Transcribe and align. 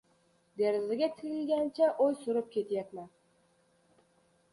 Derazadan 0.59 0.79
tashqariga 0.85 1.09
tikilgancha 1.19 1.89
o‘y 2.05 2.15
surib 2.21 2.47
ketyapman. 2.57 3.13